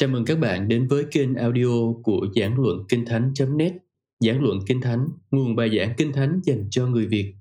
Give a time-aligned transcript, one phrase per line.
[0.00, 3.72] Chào mừng các bạn đến với kênh audio của Giảng Luận Kinh Thánh.net
[4.20, 7.34] Giảng Luận Kinh Thánh, nguồn bài giảng Kinh Thánh dành cho người Việt.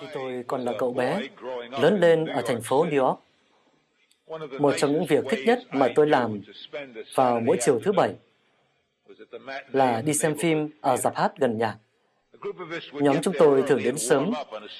[0.00, 1.20] Khi tôi còn là cậu bé,
[1.82, 3.18] lớn lên ở thành phố New York,
[4.60, 6.40] một trong những việc thích nhất mà tôi làm
[7.14, 8.14] vào mỗi chiều thứ bảy
[9.72, 11.78] là đi xem phim ở dạp hát gần nhà.
[12.92, 14.30] Nhóm chúng tôi thường đến sớm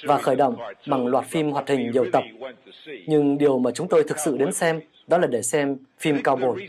[0.02, 0.56] và khởi động
[0.86, 2.24] bằng loạt phim hoạt hình nhiều tập.
[3.06, 6.36] Nhưng điều mà chúng tôi thực sự đến xem đó là để xem phim cao
[6.36, 6.68] bồi.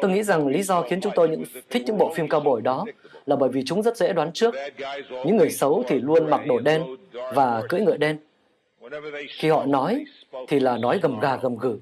[0.00, 2.62] Tôi nghĩ rằng lý do khiến chúng tôi những, thích những bộ phim cao bồi
[2.62, 2.84] đó
[3.26, 4.54] là bởi vì chúng rất dễ đoán trước.
[5.10, 6.82] Những người xấu thì luôn mặc đồ đen
[7.34, 8.18] và cưỡi ngựa đen.
[9.28, 10.04] Khi họ nói
[10.48, 11.78] thì là nói gầm gà gầm gừ.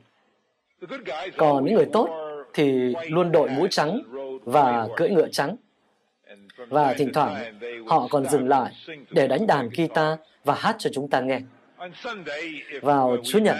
[1.37, 2.09] Còn những người tốt
[2.55, 4.03] thì luôn đội mũ trắng
[4.45, 5.57] và cưỡi ngựa trắng.
[6.69, 8.73] Và thỉnh thoảng họ còn dừng lại
[9.11, 11.41] để đánh đàn guitar và hát cho chúng ta nghe.
[12.83, 13.57] Vào Chúa nhật,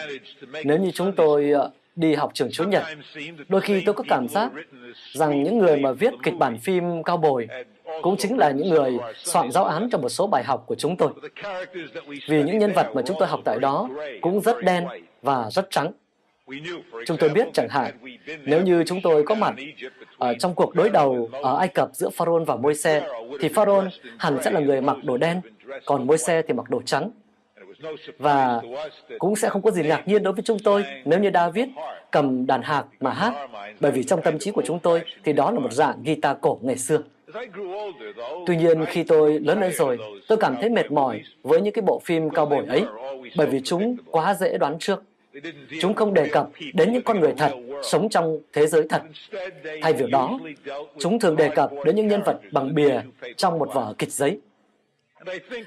[0.65, 2.83] nếu như chúng tôi ờ, đi học trường Chúa Nhật,
[3.49, 4.51] đôi khi tôi có cảm giác
[5.13, 7.49] rằng những người mà viết kịch bản phim cao bồi
[8.03, 10.97] cũng chính là những người soạn giáo án cho một số bài học của chúng
[10.97, 11.11] tôi.
[12.29, 13.89] Vì những nhân vật mà chúng tôi học tại đó
[14.21, 14.87] cũng rất đen
[15.23, 15.93] và rất trắng.
[17.07, 17.95] Chúng tôi biết chẳng hạn,
[18.45, 19.55] nếu như chúng tôi có mặt
[20.19, 23.09] ở trong cuộc đối đầu ở Ai Cập giữa Pharaoh và Môi-se,
[23.41, 23.85] thì Pharaoh
[24.19, 25.41] hẳn sẽ là người mặc đồ đen,
[25.85, 27.11] còn Môi-se thì mặc đồ trắng.
[28.19, 28.61] Và
[29.19, 31.69] cũng sẽ không có gì ngạc nhiên đối với chúng tôi nếu như David
[32.11, 33.35] cầm đàn hạc mà hát,
[33.81, 36.59] bởi vì trong tâm trí của chúng tôi thì đó là một dạng guitar cổ
[36.63, 36.99] ngày xưa.
[38.47, 41.83] Tuy nhiên, khi tôi lớn lên rồi, tôi cảm thấy mệt mỏi với những cái
[41.83, 42.85] bộ phim cao bồi ấy,
[43.37, 45.03] bởi vì chúng quá dễ đoán trước.
[45.81, 49.03] Chúng không đề cập đến những con người thật, sống trong thế giới thật.
[49.83, 50.39] Thay vì đó,
[50.99, 53.01] chúng thường đề cập đến những nhân vật bằng bìa
[53.37, 54.41] trong một vở kịch giấy.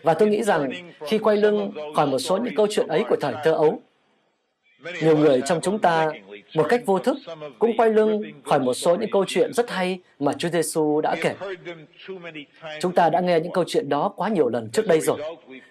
[0.04, 0.72] Và tôi nghĩ rằng
[1.08, 3.82] khi quay lưng khỏi một số những câu chuyện ấy của thời thơ ấu,
[5.02, 6.12] nhiều người trong chúng ta
[6.56, 7.18] một cách vô thức
[7.60, 11.16] cũng quay lưng khỏi một số những câu chuyện rất hay mà Chúa Giêsu đã
[11.22, 11.36] kể.
[12.80, 15.18] Chúng ta đã nghe những câu chuyện đó quá nhiều lần trước đây rồi.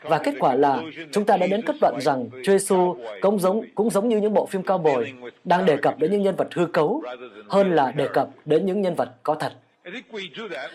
[0.02, 3.62] Và kết quả là chúng ta đã đến kết luận rằng Chúa Giêsu cũng giống
[3.74, 5.12] cũng giống như những bộ phim cao bồi
[5.44, 7.02] đang đề cập đến những nhân vật hư cấu
[7.48, 9.52] hơn là đề cập đến những nhân vật có thật.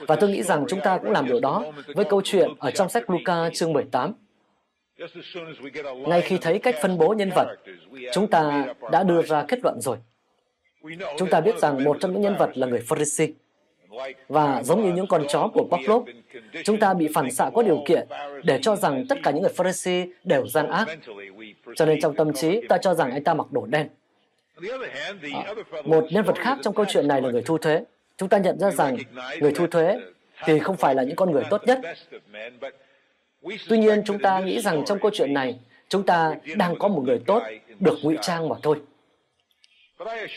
[0.08, 1.66] Và tôi nghĩ rằng chúng ta cũng làm điều đó
[1.96, 4.14] với câu chuyện ở trong sách Luca chương 18.
[6.08, 7.56] Ngay khi thấy cách phân bố nhân vật,
[8.14, 9.98] chúng ta đã đưa ra kết luận rồi.
[11.18, 13.28] Chúng ta biết rằng một trong những nhân vật là người Pharisee.
[14.28, 16.10] Và giống như những con chó của Pavlov,
[16.64, 18.08] chúng ta bị phản xạ có điều kiện
[18.44, 20.88] để cho rằng tất cả những người Pharisee đều gian ác.
[21.76, 23.88] Cho nên trong tâm trí, ta cho rằng anh ta mặc đồ đen.
[25.34, 27.84] À, một nhân vật khác trong câu chuyện này là người thu thuế.
[28.18, 28.98] Chúng ta nhận ra rằng
[29.40, 30.00] người thu thuế
[30.46, 31.80] thì không phải là những con người tốt nhất,
[33.69, 35.59] Tuy nhiên, chúng ta nghĩ rằng trong câu chuyện này,
[35.90, 37.44] chúng ta đang có một người tốt
[37.79, 38.78] được ngụy trang mà thôi.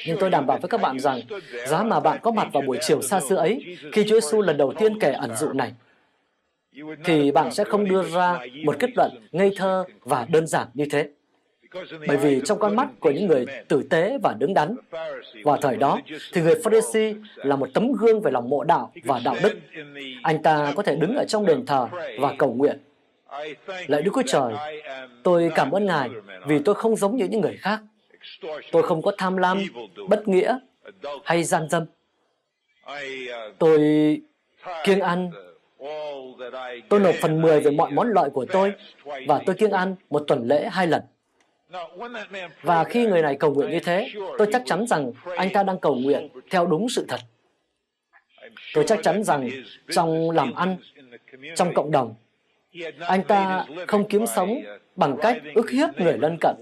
[0.06, 1.20] Nhưng tôi đảm bảo với các bạn rằng,
[1.66, 4.56] giá mà bạn có mặt vào buổi chiều xa xưa ấy, khi Chúa Giêsu lần
[4.56, 5.72] đầu tiên kể ẩn dụ này,
[7.04, 10.86] thì bạn sẽ không đưa ra một kết luận ngây thơ và đơn giản như
[10.90, 11.08] thế.
[12.06, 14.76] Bởi vì trong con mắt của những người tử tế và đứng đắn,
[15.44, 16.00] vào thời đó,
[16.32, 19.58] thì người Pharisee là một tấm gương về lòng mộ đạo và đạo đức.
[20.22, 21.88] Anh ta có thể đứng ở trong đền thờ
[22.18, 22.78] và cầu nguyện
[23.86, 24.54] Lạy Đức Chúa Trời,
[25.22, 26.10] tôi cảm ơn Ngài
[26.46, 27.80] vì tôi không giống như những người khác.
[28.72, 29.62] Tôi không có tham lam,
[30.08, 30.58] bất nghĩa
[31.24, 31.84] hay gian dâm.
[33.58, 33.80] Tôi
[34.84, 35.30] kiêng ăn.
[36.88, 38.72] Tôi nộp phần 10 về mọi món lợi của tôi
[39.26, 41.02] và tôi kiêng ăn một tuần lễ hai lần.
[42.62, 45.78] Và khi người này cầu nguyện như thế, tôi chắc chắn rằng anh ta đang
[45.78, 47.20] cầu nguyện theo đúng sự thật.
[48.74, 49.50] Tôi chắc chắn rằng
[49.90, 50.76] trong làm ăn,
[51.56, 52.14] trong cộng đồng,
[53.00, 54.54] anh ta không kiếm sống
[54.96, 56.56] bằng cách ức hiếp người lân cận.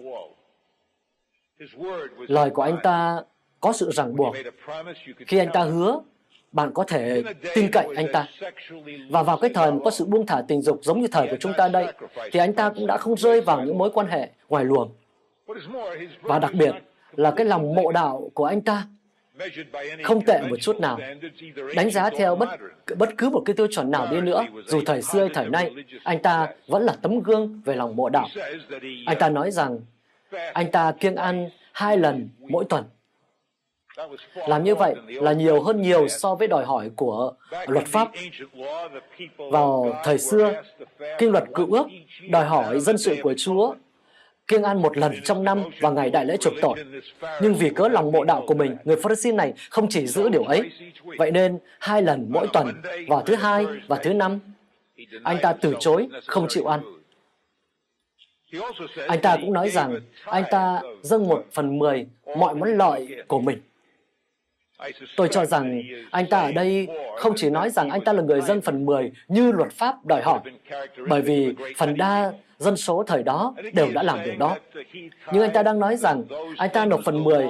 [2.28, 3.22] Lời của anh ta
[3.60, 4.36] có sự ràng buộc.
[5.26, 6.00] Khi anh ta hứa,
[6.52, 7.22] bạn có thể
[7.54, 8.28] tin cậy anh ta.
[9.10, 11.36] Và vào cái thời mà có sự buông thả tình dục giống như thời của
[11.40, 11.86] chúng ta đây,
[12.32, 14.90] thì anh ta cũng đã không rơi vào những mối quan hệ ngoài luồng.
[16.20, 16.74] Và đặc biệt
[17.12, 18.86] là cái lòng mộ đạo của anh ta
[20.02, 20.98] không tệ một chút nào.
[21.76, 22.48] Đánh giá theo bất
[22.96, 25.74] bất cứ một cái tiêu chuẩn nào đi nữa, dù thời xưa hay thời nay,
[26.04, 28.28] anh ta vẫn là tấm gương về lòng mộ đạo.
[29.06, 29.80] Anh ta nói rằng
[30.52, 32.84] anh ta kiêng ăn hai lần mỗi tuần.
[34.34, 37.32] Làm như vậy là nhiều hơn nhiều so với đòi hỏi của
[37.66, 38.10] luật pháp.
[39.36, 40.62] Vào thời xưa,
[41.18, 41.86] kinh luật cựu ước
[42.30, 43.74] đòi hỏi dân sự của Chúa
[44.48, 46.84] kiêng ăn một lần trong năm vào ngày đại lễ chuộc tội.
[47.42, 50.44] Nhưng vì cớ lòng mộ đạo của mình, người Pharisee này không chỉ giữ điều
[50.44, 50.70] ấy.
[51.18, 54.40] Vậy nên, hai lần mỗi tuần, vào thứ hai và thứ năm,
[55.22, 56.80] anh ta từ chối, không chịu ăn.
[59.06, 62.06] Anh ta cũng nói rằng anh ta dâng một phần mười
[62.36, 63.60] mọi món lợi của mình
[65.16, 68.40] Tôi cho rằng anh ta ở đây không chỉ nói rằng anh ta là người
[68.40, 70.40] dân phần 10 như luật pháp đòi hỏi,
[71.08, 74.56] bởi vì phần đa dân số thời đó đều đã làm điều đó.
[75.32, 76.24] Nhưng anh ta đang nói rằng
[76.56, 77.46] anh ta nộp phần 10,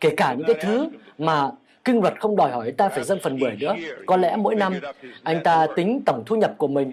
[0.00, 0.88] kể cả những cái thứ
[1.18, 1.50] mà
[1.84, 3.74] kinh luật không đòi hỏi anh ta phải dâng phần 10 nữa.
[4.06, 4.72] Có lẽ mỗi năm
[5.22, 6.90] anh ta tính tổng thu nhập của mình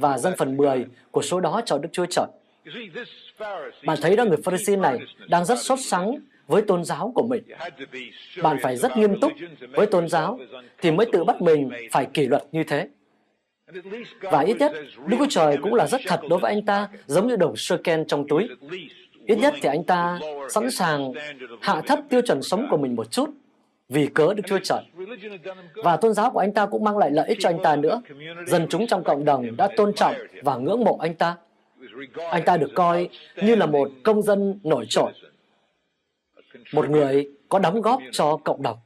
[0.00, 2.26] và dâng phần 10 của số đó cho Đức Chúa Trời.
[3.84, 4.98] Bạn thấy đó người Pharisee này
[5.28, 7.42] đang rất sốt sắng với tôn giáo của mình.
[8.42, 9.32] Bạn phải rất nghiêm túc
[9.72, 10.38] với tôn giáo
[10.78, 12.88] thì mới tự bắt mình phải kỷ luật như thế.
[14.20, 14.72] Và ít nhất,
[15.06, 17.76] Đức Chúa Trời cũng là rất thật đối với anh ta, giống như đồng sơ
[17.76, 18.48] ken trong túi.
[19.26, 20.18] Ít nhất thì anh ta
[20.48, 21.12] sẵn sàng
[21.60, 23.30] hạ thấp tiêu chuẩn sống của mình một chút
[23.88, 24.82] vì cớ Đức Chúa Trời.
[25.74, 28.02] Và tôn giáo của anh ta cũng mang lại lợi ích cho anh ta nữa.
[28.46, 31.36] Dân chúng trong cộng đồng đã tôn trọng và ngưỡng mộ anh ta.
[32.30, 35.12] Anh ta được coi như là một công dân nổi trội,
[36.72, 38.76] một người có đóng góp cho cộng đồng.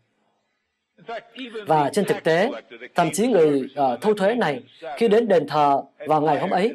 [1.67, 2.51] Và trên thực tế,
[2.95, 3.63] thậm chí người
[3.95, 4.63] uh, thu thuế này
[4.97, 6.75] khi đến đền thờ vào ngày hôm ấy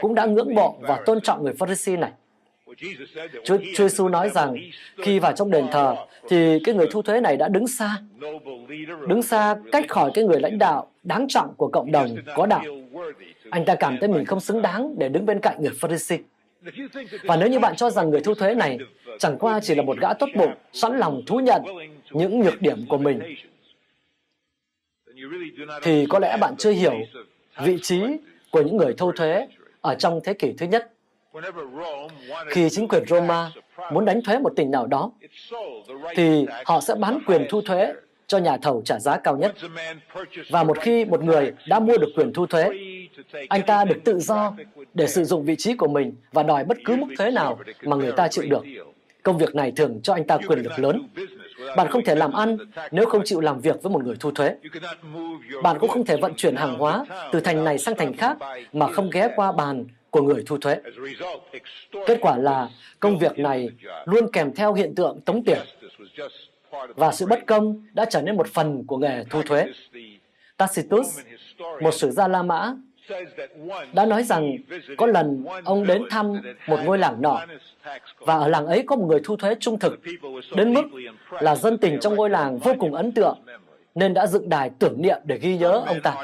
[0.00, 2.10] cũng đã ngưỡng mộ và tôn trọng người Pharisee này.
[3.44, 4.56] Chúa, Chúa Giêsu nói rằng
[5.02, 5.96] khi vào trong đền thờ
[6.28, 7.96] thì cái người thu thuế này đã đứng xa,
[9.08, 12.62] đứng xa cách khỏi cái người lãnh đạo đáng trọng của cộng đồng có đạo.
[13.50, 16.18] Anh ta cảm thấy mình không xứng đáng để đứng bên cạnh người Pharisee.
[17.22, 18.78] Và nếu như bạn cho rằng người thu thuế này
[19.18, 21.62] chẳng qua chỉ là một gã tốt bụng, sẵn lòng thú nhận
[22.10, 23.20] những nhược điểm của mình,
[25.82, 26.94] thì có lẽ bạn chưa hiểu
[27.62, 28.00] vị trí
[28.50, 29.46] của những người thu thuế
[29.80, 30.92] ở trong thế kỷ thứ nhất.
[32.50, 33.50] Khi chính quyền Roma
[33.92, 35.12] muốn đánh thuế một tỉnh nào đó,
[36.16, 37.92] thì họ sẽ bán quyền thu thuế
[38.26, 39.54] cho nhà thầu trả giá cao nhất.
[40.50, 42.70] Và một khi một người đã mua được quyền thu thuế,
[43.48, 44.54] anh ta được tự do
[44.94, 47.96] để sử dụng vị trí của mình và đòi bất cứ mức thuế nào mà
[47.96, 48.64] người ta chịu được.
[49.22, 51.08] Công việc này thường cho anh ta quyền lực lớn.
[51.76, 52.56] Bạn không thể làm ăn
[52.90, 54.54] nếu không chịu làm việc với một người thu thuế.
[55.62, 58.36] Bạn cũng không thể vận chuyển hàng hóa từ thành này sang thành khác
[58.72, 60.76] mà không ghé qua bàn của người thu thuế.
[62.06, 62.68] Kết quả là
[63.00, 63.68] công việc này
[64.04, 65.58] luôn kèm theo hiện tượng tống tiền
[66.94, 69.66] và sự bất công đã trở nên một phần của nghề thu thuế.
[70.56, 71.18] Tacitus,
[71.80, 72.74] một sử gia La Mã,
[73.92, 74.56] đã nói rằng
[74.96, 76.32] có lần ông đến thăm
[76.66, 77.40] một ngôi làng nọ
[78.18, 80.00] và ở làng ấy có một người thu thuế trung thực
[80.56, 80.84] đến mức
[81.30, 83.38] là dân tình trong ngôi làng vô cùng ấn tượng
[83.96, 86.14] nên đã dựng đài tưởng niệm để ghi nhớ ông ta.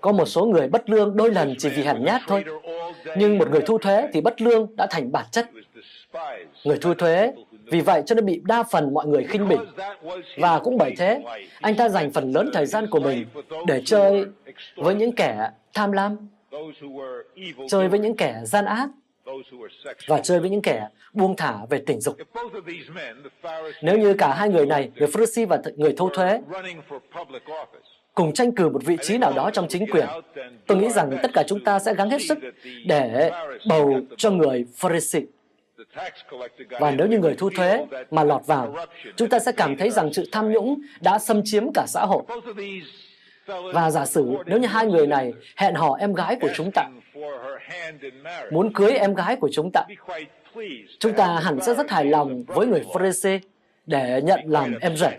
[0.00, 2.44] Có một số người bất lương đôi lần chỉ vì hèn nhát thôi,
[3.16, 5.50] nhưng một người thu thuế thì bất lương đã thành bản chất.
[6.64, 7.32] Người thu thuế
[7.70, 9.56] vì vậy cho nên bị đa phần mọi người khinh bỉ.
[10.36, 11.22] Và cũng bởi thế,
[11.60, 13.26] anh ta dành phần lớn thời gian của mình
[13.66, 14.24] để chơi
[14.76, 16.28] với những kẻ tham lam,
[17.68, 18.88] chơi với những kẻ gian ác,
[20.08, 22.16] và chơi với những kẻ buông thả về tình dục.
[23.82, 26.40] Nếu như cả hai người này, người Pharisee và người thu thuế,
[28.14, 30.06] cùng tranh cử một vị trí nào đó trong chính quyền,
[30.66, 32.38] tôi nghĩ rằng tất cả chúng ta sẽ gắng hết sức
[32.86, 33.30] để
[33.68, 35.22] bầu cho người Pharisee.
[36.80, 38.76] Và nếu như người thu thuế mà lọt vào,
[39.16, 42.22] chúng ta sẽ cảm thấy rằng sự tham nhũng đã xâm chiếm cả xã hội.
[43.46, 46.88] Và giả sử nếu như hai người này hẹn hò em gái của chúng ta,
[48.50, 49.84] muốn cưới em gái của chúng ta,
[50.98, 53.38] chúng ta hẳn sẽ rất hài lòng với người Frese
[53.86, 55.18] để nhận làm em rể.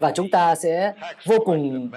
[0.00, 0.92] Và chúng ta sẽ
[1.26, 1.90] vô cùng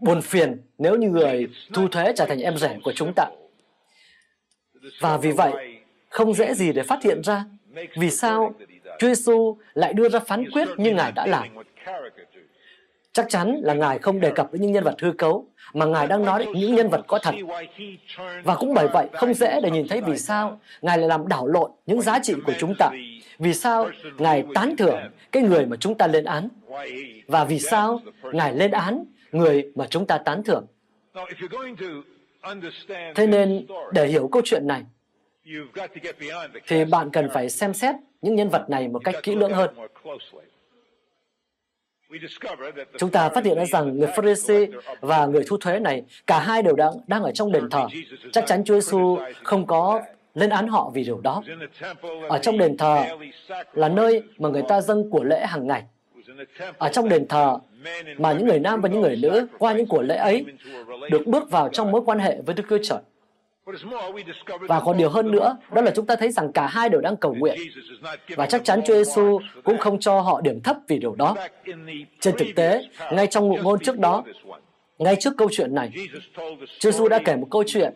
[0.00, 3.26] buồn phiền nếu như người thu thuế trở thành em rể của chúng ta.
[5.00, 5.69] Và vì vậy,
[6.10, 7.44] không dễ gì để phát hiện ra
[7.96, 8.54] vì sao
[8.98, 11.48] Chúa Giêsu lại đưa ra phán quyết như Ngài đã làm.
[13.12, 16.06] Chắc chắn là Ngài không đề cập đến những nhân vật hư cấu, mà Ngài
[16.06, 17.34] đang nói đến những nhân vật có thật.
[18.44, 21.46] Và cũng bởi vậy, không dễ để nhìn thấy vì sao Ngài lại làm đảo
[21.46, 22.90] lộn những giá trị của chúng ta.
[23.38, 24.98] Vì sao Ngài tán thưởng
[25.32, 26.48] cái người mà chúng ta lên án.
[27.26, 30.66] Và vì sao Ngài lên án người mà chúng ta tán thưởng.
[33.14, 34.82] Thế nên, để hiểu câu chuyện này,
[36.66, 39.70] thì bạn cần phải xem xét những nhân vật này một cách kỹ lưỡng hơn.
[42.98, 44.66] Chúng ta phát hiện ra rằng người Pharisee
[45.00, 47.86] và người thu thuế này, cả hai đều đang, đang ở trong đền thờ.
[48.32, 50.00] Chắc chắn Chúa Giêsu không có
[50.34, 51.42] lên án họ vì điều đó.
[52.28, 53.04] Ở trong đền thờ
[53.72, 55.82] là nơi mà người ta dâng của lễ hàng ngày.
[56.78, 57.58] Ở trong đền thờ
[58.18, 60.44] mà những người nam và những người nữ qua những của lễ ấy
[61.10, 62.98] được bước vào trong mối quan hệ với Đức Chúa Trời.
[64.60, 67.16] Và còn điều hơn nữa, đó là chúng ta thấy rằng cả hai đều đang
[67.16, 67.58] cầu nguyện.
[68.36, 71.36] Và chắc chắn Chúa Giêsu cũng không cho họ điểm thấp vì điều đó.
[72.20, 74.24] Trên thực tế, ngay trong ngụ ngôn trước đó,
[74.98, 75.92] ngay trước câu chuyện này,
[76.78, 77.94] Chúa Giêsu đã kể một câu chuyện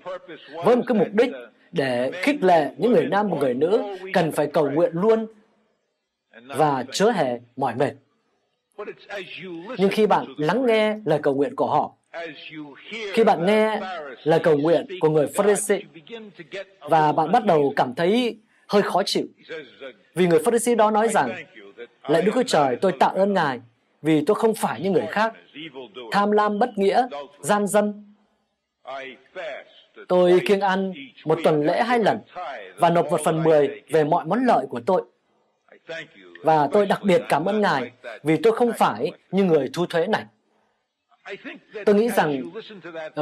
[0.64, 1.30] với một cái mục đích
[1.72, 5.26] để khích lệ những người nam và người nữ cần phải cầu nguyện luôn
[6.46, 7.92] và chớ hề mỏi mệt.
[9.78, 11.94] Nhưng khi bạn lắng nghe lời cầu nguyện của họ,
[13.12, 13.80] khi bạn nghe
[14.24, 15.80] lời cầu nguyện của người Pharisee
[16.80, 19.26] và bạn bắt đầu cảm thấy hơi khó chịu,
[20.14, 21.44] vì người Pharisee đó nói rằng,
[22.08, 23.60] lạy Đức Chúa Trời, tôi tạ ơn Ngài
[24.02, 25.32] vì tôi không phải như người khác,
[26.10, 27.06] tham lam bất nghĩa,
[27.40, 28.14] gian dâm.
[30.08, 30.92] Tôi kiêng ăn
[31.24, 32.18] một tuần lễ hai lần
[32.76, 35.02] và nộp một phần mười về mọi món lợi của tôi.
[36.42, 37.90] Và tôi đặc biệt cảm ơn Ngài
[38.22, 40.24] vì tôi không phải như người thu thuế này.
[41.86, 42.42] Tôi nghĩ rằng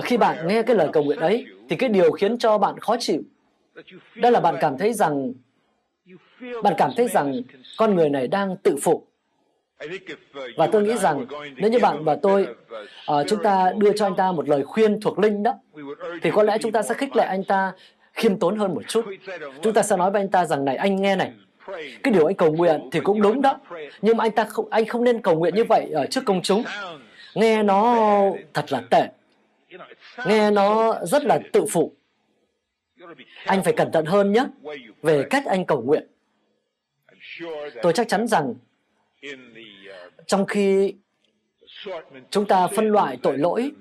[0.04, 2.96] khi bạn nghe cái lời cầu nguyện ấy, thì cái điều khiến cho bạn khó
[3.00, 3.22] chịu,
[4.16, 5.32] đó là bạn cảm thấy rằng
[6.62, 7.42] bạn cảm thấy rằng
[7.78, 9.06] con người này đang tự phụ.
[10.56, 12.46] Và tôi nghĩ rằng nếu như bạn và tôi
[13.12, 15.54] uh, chúng ta đưa cho anh ta một lời khuyên thuộc linh đó,
[16.22, 17.72] thì có lẽ chúng ta sẽ khích lệ anh ta
[18.12, 19.04] khiêm tốn hơn một chút.
[19.62, 21.32] Chúng ta sẽ nói với anh ta rằng này, anh nghe này,
[22.02, 23.60] cái điều anh cầu nguyện thì cũng đúng đó,
[24.02, 26.42] nhưng mà anh ta không anh không nên cầu nguyện như vậy ở trước công
[26.42, 26.62] chúng.
[27.34, 27.96] Nghe nó
[28.54, 29.08] thật là tệ.
[30.26, 31.92] Nghe nó rất là tự phụ.
[33.44, 34.44] Anh phải cẩn thận hơn nhé,
[35.02, 36.06] về cách anh cầu nguyện.
[37.82, 38.54] Tôi chắc chắn rằng
[40.26, 40.94] trong khi
[42.30, 43.72] chúng ta phân loại tội lỗi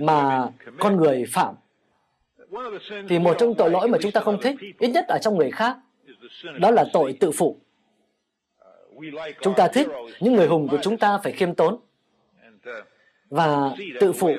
[0.00, 1.54] mà con người phạm,
[3.08, 5.50] thì một trong tội lỗi mà chúng ta không thích, ít nhất ở trong người
[5.50, 5.76] khác,
[6.60, 7.60] đó là tội tự phụ
[9.40, 9.88] chúng ta thích
[10.20, 11.80] những người hùng của chúng ta phải khiêm tốn
[13.30, 13.70] và
[14.00, 14.36] tự phụ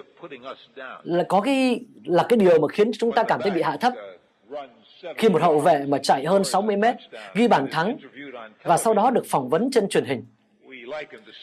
[1.03, 3.93] là có cái là cái điều mà khiến chúng ta cảm thấy bị hạ thấp
[5.17, 6.95] khi một hậu vệ mà chạy hơn 60 mét
[7.33, 7.97] ghi bàn thắng
[8.63, 10.25] và sau đó được phỏng vấn trên truyền hình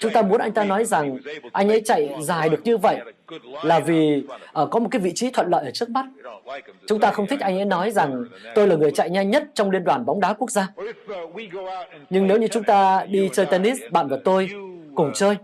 [0.00, 1.18] Chúng ta muốn anh ta nói rằng
[1.52, 3.00] anh ấy chạy dài được như vậy
[3.62, 4.22] là vì
[4.62, 6.06] uh, có một cái vị trí thuận lợi ở trước mắt.
[6.86, 8.24] Chúng ta không thích anh ấy nói rằng
[8.54, 10.68] tôi là người chạy nhanh nhất trong liên đoàn bóng đá quốc gia.
[12.10, 14.50] Nhưng nếu như chúng ta đi chơi tennis, bạn và tôi
[14.94, 15.36] cùng chơi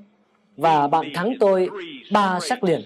[0.60, 1.68] và bạn thắng tôi
[2.10, 2.80] ba sắc liền.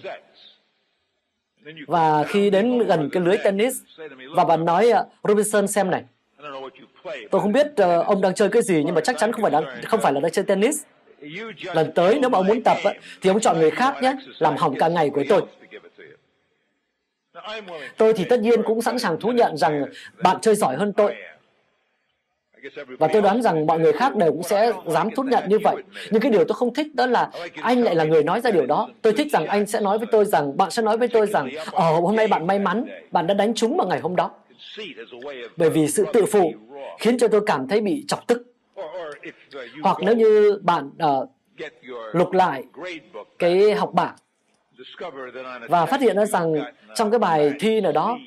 [1.86, 3.74] Và khi đến gần cái lưới tennis
[4.36, 6.02] và bạn nói ờ, Robinson xem này.
[7.30, 9.50] Tôi không biết uh, ông đang chơi cái gì nhưng mà chắc chắn không phải
[9.50, 10.82] đang không phải là đang chơi tennis.
[11.74, 12.76] Lần tới nếu mà ông muốn tập
[13.20, 15.42] thì ông chọn người khác nhé làm hỏng cả ngày của tôi.
[17.96, 19.84] Tôi thì tất nhiên cũng sẵn sàng thú nhận rằng
[20.22, 21.14] bạn chơi giỏi hơn tôi
[22.98, 25.76] và tôi đoán rằng mọi người khác đều cũng sẽ dám thú nhận như vậy.
[26.10, 27.30] nhưng cái điều tôi không thích đó là
[27.62, 28.88] anh lại là người nói ra điều đó.
[29.02, 31.50] tôi thích rằng anh sẽ nói với tôi rằng bạn sẽ nói với tôi rằng
[31.72, 34.30] ờ hôm nay bạn may mắn bạn đã đánh trúng vào ngày hôm đó.
[35.56, 36.52] Bởi vì sự tự phụ
[36.98, 38.42] khiến cho tôi cảm thấy bị chọc tức.
[39.82, 41.28] Hoặc nếu như bạn uh,
[42.12, 42.64] lục lại
[43.38, 44.14] cái học bảng
[45.68, 46.54] và phát hiện ra rằng
[46.94, 48.18] trong cái bài thi nào đó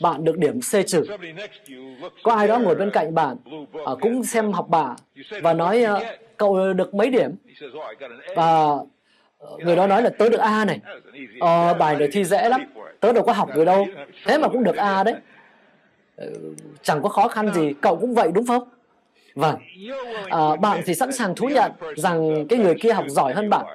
[0.00, 1.04] bạn được điểm C trừ.
[2.22, 3.36] Có ai đó ngồi bên cạnh bạn
[3.86, 4.96] à, cũng xem học bạ
[5.42, 7.30] và nói à, cậu được mấy điểm
[8.36, 8.76] và
[9.40, 10.80] à, người đó nói là tớ được A này.
[11.40, 12.64] À, bài này thi dễ lắm,
[13.00, 13.86] tớ đâu có học rồi đâu,
[14.24, 15.14] thế mà cũng được A đấy.
[16.16, 16.26] Ờ,
[16.82, 18.68] chẳng có khó khăn gì, cậu cũng vậy đúng không?
[19.34, 19.56] Vâng,
[20.30, 23.66] à, bạn thì sẵn sàng thú nhận rằng cái người kia học giỏi hơn bạn.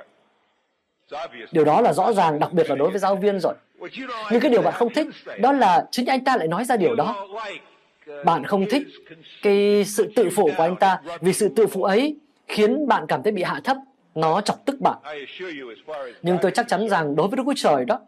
[1.51, 3.53] Điều đó là rõ ràng, đặc biệt là đối với giáo viên rồi.
[4.31, 5.07] Nhưng cái điều bạn không thích,
[5.39, 7.27] đó là chính anh ta lại nói ra điều đó.
[8.25, 8.83] Bạn không thích
[9.41, 12.17] cái sự tự phụ của anh ta, vì sự tự phụ ấy
[12.47, 13.77] khiến bạn cảm thấy bị hạ thấp,
[14.15, 14.97] nó chọc tức bạn.
[16.21, 17.99] Nhưng tôi chắc chắn rằng đối với Đức Chúa Trời đó,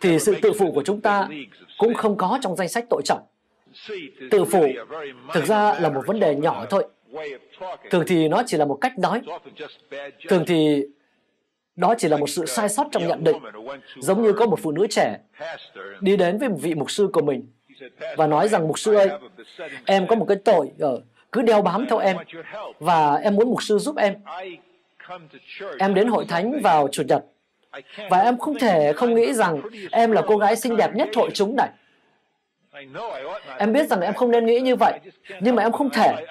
[0.00, 1.28] thì sự tự phụ của chúng ta
[1.78, 3.20] cũng không có trong danh sách tội trọng.
[4.30, 4.66] Tự phụ
[5.34, 6.84] thực ra là một vấn đề nhỏ thôi.
[7.90, 9.22] Thường thì nó chỉ là một cách nói.
[10.28, 10.82] Thường thì
[11.76, 13.36] đó chỉ là một sự sai sót trong nhận định.
[13.96, 15.18] Giống như có một phụ nữ trẻ
[16.00, 17.46] đi đến với một vị mục sư của mình
[18.16, 19.08] và nói rằng mục sư ơi,
[19.86, 21.00] em có một cái tội ở
[21.32, 22.16] cứ đeo bám theo em
[22.78, 24.14] và em muốn mục sư giúp em.
[25.78, 27.24] Em đến hội thánh vào chủ nhật
[28.10, 29.60] và em không thể không nghĩ rằng
[29.90, 31.68] em là cô gái xinh đẹp nhất hội chúng này.
[33.58, 34.98] Em biết rằng em không nên nghĩ như vậy,
[35.40, 36.26] nhưng mà em không thể.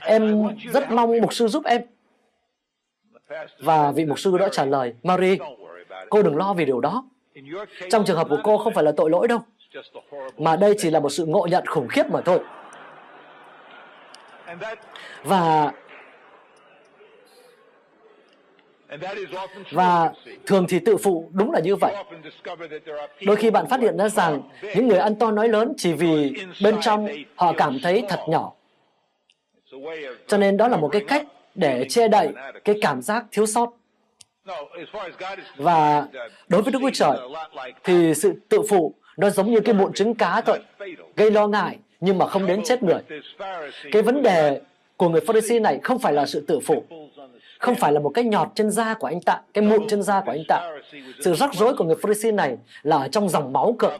[0.00, 1.82] Em rất mong mục sư giúp em.
[3.58, 5.38] Và vị mục sư đã trả lời, Mary,
[6.10, 7.04] cô đừng lo vì điều đó.
[7.90, 9.38] Trong trường hợp của cô không phải là tội lỗi đâu,
[10.38, 12.38] mà đây chỉ là một sự ngộ nhận khủng khiếp mà thôi.
[15.24, 15.72] Và
[19.72, 20.12] và
[20.46, 21.94] thường thì tự phụ đúng là như vậy.
[23.26, 26.32] Đôi khi bạn phát hiện ra rằng những người ăn to nói lớn chỉ vì
[26.62, 28.52] bên trong họ cảm thấy thật nhỏ.
[30.26, 32.28] Cho nên đó là một cái cách để che đậy
[32.64, 33.70] cái cảm giác thiếu sót.
[35.56, 36.06] Và
[36.48, 37.18] đối với Đức Chúa Trời
[37.84, 40.58] thì sự tự phụ nó giống như cái mụn trứng cá thôi,
[41.16, 43.00] gây lo ngại nhưng mà không đến chết người.
[43.92, 44.60] Cái vấn đề
[44.96, 46.84] của người Pharisee này không phải là sự tự phụ,
[47.58, 50.20] không phải là một cái nhọt trên da của anh ta, cái mụn trên da
[50.20, 50.70] của anh ta.
[51.20, 53.98] Sự rắc rối của người Pharisee này là ở trong dòng máu cơ.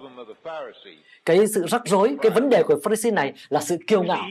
[1.25, 4.25] Cái sự rắc rối, cái vấn đề của Pharisee này là sự kiêu ngạo.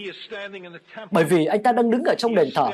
[1.11, 2.69] Bởi vì anh ta đang đứng ở trong đền thờ.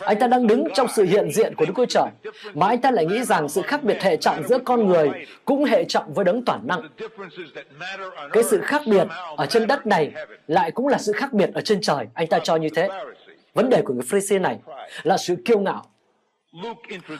[0.00, 2.06] Anh ta đang đứng trong sự hiện diện của Đức Chúa Trời.
[2.54, 5.10] Mà anh ta lại nghĩ rằng sự khác biệt hệ trọng giữa con người
[5.44, 6.88] cũng hệ trọng với đấng toàn năng.
[8.32, 9.06] Cái sự khác biệt
[9.36, 10.12] ở trên đất này
[10.46, 12.06] lại cũng là sự khác biệt ở trên trời.
[12.14, 12.88] Anh ta cho như thế.
[13.54, 14.58] Vấn đề của người Pharisee này
[15.02, 15.89] là sự kiêu ngạo.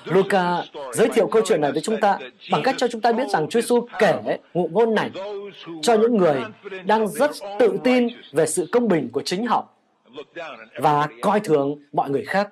[0.04, 2.18] Luca giới thiệu câu chuyện này với chúng ta
[2.50, 5.10] bằng cách cho chúng ta biết rằng Chúa Giêsu kể ngụ ngôn này
[5.82, 6.40] cho những người
[6.84, 9.68] đang rất tự tin về sự công bình của chính họ
[10.76, 12.48] và coi thường mọi người khác.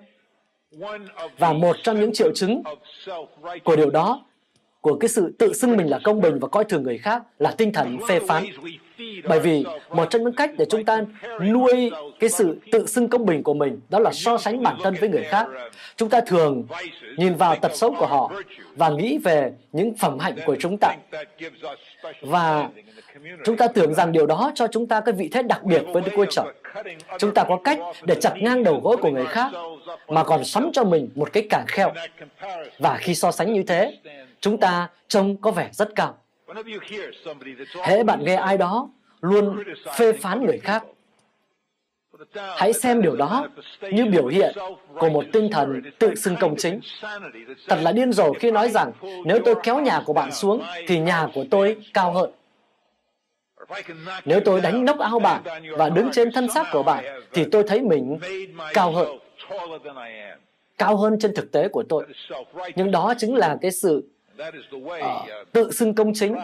[1.39, 2.63] Và một trong những triệu chứng
[3.65, 4.25] của điều đó,
[4.81, 7.55] của cái sự tự xưng mình là công bình và coi thường người khác là
[7.59, 8.45] tinh thần phê phán.
[9.25, 11.01] Bởi vì một trong những cách để chúng ta
[11.41, 11.91] nuôi
[12.21, 15.09] cái sự tự xưng công bình của mình đó là so sánh bản thân với
[15.09, 15.47] người khác.
[15.97, 16.67] Chúng ta thường
[17.17, 18.33] nhìn vào tật xấu của họ
[18.77, 20.95] và nghĩ về những phẩm hạnh của chúng ta.
[22.21, 22.69] Và
[23.45, 26.03] chúng ta tưởng rằng điều đó cho chúng ta cái vị thế đặc biệt với
[26.03, 26.47] Đức Chúa Trời.
[27.19, 29.53] Chúng ta có cách để chặt ngang đầu gối của người khác
[30.09, 31.93] mà còn sắm cho mình một cái cản kheo.
[32.79, 33.99] Và khi so sánh như thế,
[34.41, 36.15] chúng ta trông có vẻ rất cao.
[37.83, 38.89] Hễ bạn nghe ai đó
[39.21, 39.63] luôn
[39.97, 40.85] phê phán người khác,
[42.35, 43.49] hãy xem điều đó
[43.93, 44.55] như biểu hiện
[44.99, 46.81] của một tinh thần tự xưng công chính.
[47.69, 48.93] Thật là điên rồ khi nói rằng
[49.25, 52.31] nếu tôi kéo nhà của bạn xuống thì nhà của tôi cao hơn.
[54.25, 55.43] Nếu tôi đánh nốc áo bạn
[55.77, 58.19] và đứng trên thân xác của bạn thì tôi thấy mình
[58.75, 59.19] cao hơn.
[60.79, 62.05] Cao hơn trên thực tế của tôi.
[62.77, 64.09] Nhưng đó chính là cái sự
[64.87, 66.37] uh, tự xưng công chính.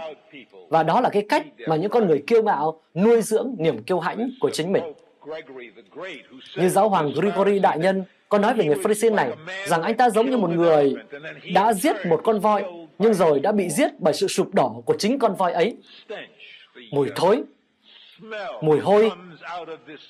[0.69, 4.01] và đó là cái cách mà những con người kiêu ngạo nuôi dưỡng niềm kiêu
[4.01, 4.83] hãnh của chính mình.
[6.57, 9.31] Như giáo hoàng Gregory Đại Nhân có nói về người Pharisee này
[9.67, 10.95] rằng anh ta giống như một người
[11.55, 12.65] đã giết một con voi
[12.99, 15.77] nhưng rồi đã bị giết bởi sự sụp đổ của chính con voi ấy.
[16.91, 17.43] Mùi thối,
[18.61, 19.11] mùi hôi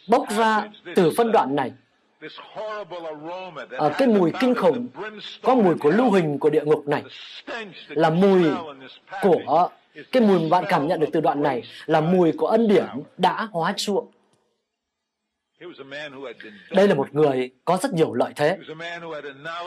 [0.09, 1.73] bốc ra từ phân đoạn này
[3.71, 4.89] ở cái mùi kinh khủng
[5.43, 7.03] có mùi của lưu hình của địa ngục này
[7.89, 8.43] là mùi
[9.23, 9.69] của
[10.13, 12.87] cái mùi mà bạn cảm nhận được từ đoạn này là mùi của ân điển
[13.19, 14.07] đã hóa chuộng
[16.71, 18.59] đây là một người có rất nhiều lợi thế.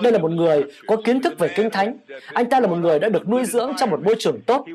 [0.01, 1.97] Đây là một người có kiến thức về kinh thánh.
[2.33, 4.65] Anh ta là một người đã được nuôi dưỡng trong một môi trường tốt.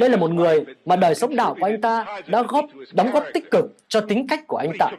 [0.00, 3.24] Đây là một người mà đời sống đạo của anh ta đã góp đóng góp
[3.34, 4.90] tích cực cho tính cách của anh ta.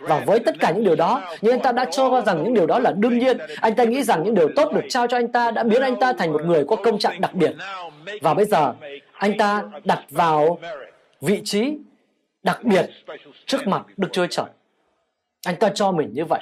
[0.00, 2.66] Và với tất cả những điều đó, nhưng anh ta đã cho rằng những điều
[2.66, 3.38] đó là đương nhiên.
[3.60, 5.96] Anh ta nghĩ rằng những điều tốt được trao cho anh ta đã biến anh
[6.00, 7.52] ta thành một người có công trạng đặc biệt.
[8.20, 8.74] Và bây giờ,
[9.12, 10.58] anh ta đặt vào
[11.20, 11.78] vị trí
[12.42, 12.90] đặc biệt
[13.46, 14.46] trước mặt Đức Chúa Trời.
[15.46, 16.40] Anh ta cho mình như vậy.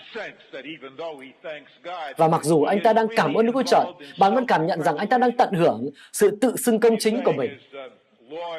[2.17, 3.85] Và mặc dù anh ta đang cảm ơn Đức Chúa Trời,
[4.19, 7.25] bạn vẫn cảm nhận rằng anh ta đang tận hưởng sự tự xưng công chính
[7.25, 7.59] của mình.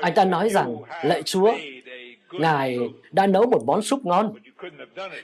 [0.02, 1.54] Anh ta nói rằng, lạy Chúa,
[2.32, 2.78] Ngài
[3.12, 4.34] đã nấu một món súp ngon,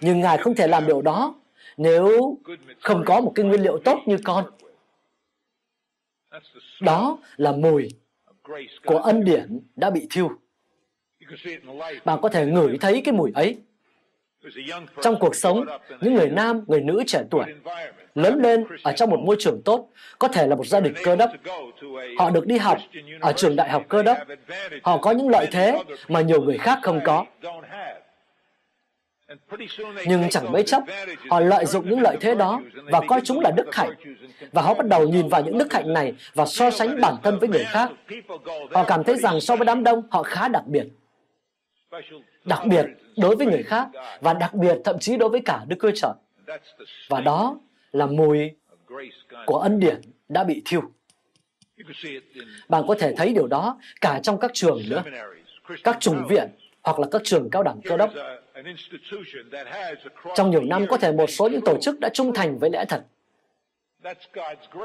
[0.01, 1.35] nhưng Ngài không thể làm điều đó
[1.77, 2.37] nếu
[2.79, 4.45] không có một cái nguyên liệu tốt như con.
[6.81, 7.89] Đó là mùi
[8.85, 10.29] của ân điển đã bị thiêu.
[12.05, 13.57] Bạn có thể ngửi thấy cái mùi ấy.
[15.01, 15.65] Trong cuộc sống,
[16.01, 17.45] những người nam, người nữ trẻ tuổi
[18.15, 21.15] lớn lên ở trong một môi trường tốt, có thể là một gia đình cơ
[21.15, 21.31] đốc.
[22.17, 22.77] Họ được đi học
[23.19, 24.17] ở trường đại học cơ đốc.
[24.83, 27.25] Họ có những lợi thế mà nhiều người khác không có.
[30.05, 30.83] Nhưng chẳng mấy chốc,
[31.29, 33.93] họ lợi dụng những lợi thế đó và coi chúng là đức hạnh.
[34.51, 37.39] Và họ bắt đầu nhìn vào những đức hạnh này và so sánh bản thân
[37.39, 37.91] với người khác.
[38.71, 40.83] Họ cảm thấy rằng so với đám đông, họ khá đặc biệt
[42.45, 42.85] đặc biệt
[43.17, 43.87] đối với người khác
[44.21, 46.11] và đặc biệt thậm chí đối với cả Đức Chúa Trời.
[47.09, 47.59] Và đó
[47.91, 48.51] là mùi
[49.45, 50.81] của ân điển đã bị thiêu.
[52.69, 55.03] Bạn có thể thấy điều đó cả trong các trường nữa,
[55.83, 56.47] các trùng viện
[56.83, 58.09] hoặc là các trường cao đẳng cơ đốc.
[60.35, 62.85] Trong nhiều năm có thể một số những tổ chức đã trung thành với lẽ
[62.89, 63.03] thật.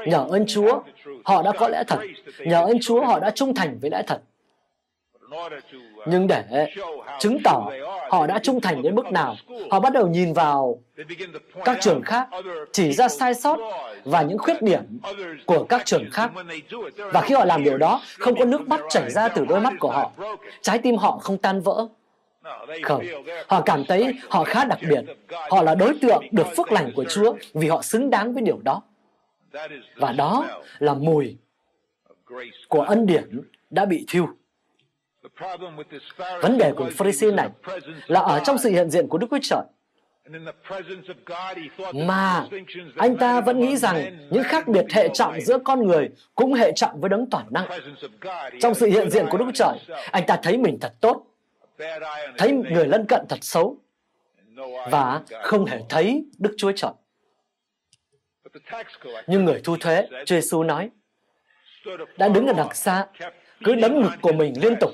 [0.05, 0.81] Nhờ ơn Chúa,
[1.25, 1.99] họ đã có lẽ thật.
[2.39, 4.21] Nhờ ơn Chúa, họ đã trung thành với lẽ thật
[6.05, 6.67] nhưng để
[7.19, 7.71] chứng tỏ
[8.09, 9.35] họ đã trung thành đến mức nào,
[9.71, 10.79] họ bắt đầu nhìn vào
[11.65, 12.27] các trường khác,
[12.71, 13.57] chỉ ra sai sót
[14.03, 14.99] và những khuyết điểm
[15.45, 16.31] của các trường khác.
[17.11, 19.73] Và khi họ làm điều đó, không có nước mắt chảy ra từ đôi mắt
[19.79, 20.11] của họ.
[20.61, 21.87] Trái tim họ không tan vỡ.
[22.83, 23.03] Không,
[23.47, 25.01] họ cảm thấy họ khá đặc biệt.
[25.49, 28.59] Họ là đối tượng được phước lành của chúa vì họ xứng đáng với điều
[28.63, 28.81] đó.
[29.95, 30.45] Và đó
[30.79, 31.37] là mùi
[32.67, 34.27] của ân điển đã bị thiêu.
[36.41, 37.49] Vấn đề của Pharisee này
[38.07, 39.61] là ở trong sự hiện diện của Đức Chúa Trời.
[41.93, 42.45] Mà
[42.95, 46.71] anh ta vẫn nghĩ rằng những khác biệt hệ trọng giữa con người cũng hệ
[46.75, 47.65] trọng với đấng toàn năng.
[48.61, 51.25] Trong sự hiện diện của Đức Chúa Trời, anh ta thấy mình thật tốt,
[52.37, 53.77] thấy người lân cận thật xấu,
[54.91, 56.91] và không hề thấy Đức Chúa Trời.
[59.27, 60.89] Nhưng người thu thuế, Chúa Giêsu nói,
[62.17, 63.07] đã đứng ở đằng xa,
[63.63, 64.91] cứ đấm ngực của mình liên tục.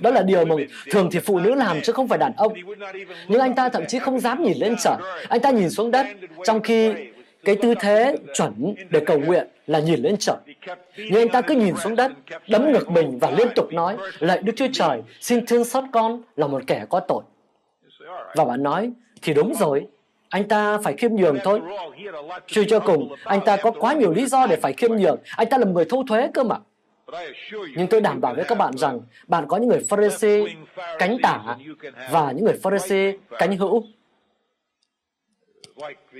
[0.00, 0.54] Đó là điều mà
[0.90, 2.52] thường thì phụ nữ làm chứ không phải đàn ông.
[3.28, 4.96] Nhưng anh ta thậm chí không dám nhìn lên trời.
[5.28, 6.06] Anh ta nhìn xuống đất,
[6.44, 6.92] trong khi
[7.44, 10.36] cái tư thế chuẩn để cầu nguyện là nhìn lên trời.
[10.96, 12.12] Nhưng anh ta cứ nhìn xuống đất,
[12.48, 16.22] đấm ngực mình và liên tục nói, lạy Đức Chúa Trời, xin thương xót con
[16.36, 17.22] là một kẻ có tội.
[18.34, 18.90] Và bạn nói,
[19.22, 19.86] thì đúng rồi,
[20.28, 21.60] anh ta phải khiêm nhường thôi.
[22.48, 25.18] Suy cho cùng, anh ta có quá nhiều lý do để phải khiêm nhường.
[25.36, 26.56] Anh ta là người thu thuế cơ mà.
[27.76, 30.44] Nhưng tôi đảm bảo với các bạn rằng bạn có những người Pharisee
[30.98, 31.56] cánh tả
[32.10, 33.84] và những người Pharisee cánh hữu.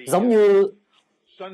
[0.07, 0.73] Giống như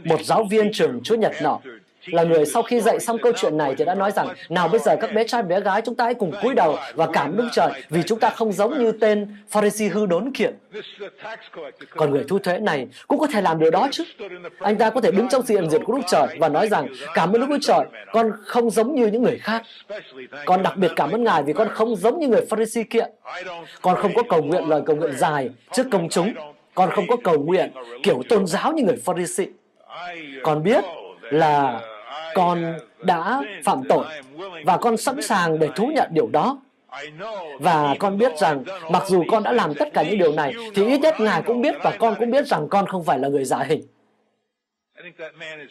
[0.05, 1.61] một giáo viên trường Chúa Nhật nọ
[2.07, 4.81] là người sau khi dạy xong câu chuyện này thì đã nói rằng nào bây
[4.81, 7.49] giờ các bé trai bé gái chúng ta hãy cùng cúi đầu và cảm Đức
[7.53, 10.55] Trời vì chúng ta không giống như tên Pharisee hư đốn kiện.
[11.91, 14.05] Còn người thu thuế này cũng có thể làm điều đó chứ.
[14.59, 16.87] Anh ta có thể đứng trong sự hiện diện của Đức Trời và nói rằng
[17.15, 19.63] cảm ơn Đức Trời, con không giống như những người khác.
[20.45, 23.05] Con đặc biệt cảm ơn Ngài vì con không giống như người Pharisee kia.
[23.83, 26.35] Con không có cầu nguyện lời cầu nguyện dài trước công chúng.
[26.75, 29.47] Con không có cầu nguyện kiểu tôn giáo như người Pharisee.
[30.43, 30.85] Con biết
[31.21, 31.81] là
[32.37, 34.05] con đã phạm tội
[34.65, 36.59] và con sẵn sàng để thú nhận điều đó.
[37.59, 40.87] Và con biết rằng mặc dù con đã làm tất cả những điều này, thì
[40.87, 43.45] ít nhất Ngài cũng biết và con cũng biết rằng con không phải là người
[43.45, 43.83] giả hình.